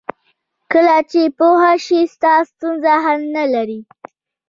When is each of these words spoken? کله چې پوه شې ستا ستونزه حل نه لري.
کله 0.71 0.97
چې 1.11 1.21
پوه 1.37 1.69
شې 1.85 2.01
ستا 2.13 2.33
ستونزه 2.49 2.93
حل 3.05 3.19
نه 3.35 3.43
لري. 3.53 3.79